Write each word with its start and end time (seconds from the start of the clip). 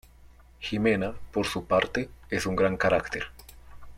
Jimena, 0.59 1.13
por 1.31 1.45
su 1.45 1.65
parte, 1.65 2.09
es 2.31 2.47
un 2.47 2.55
gran 2.55 2.75
carácter. 2.75 3.25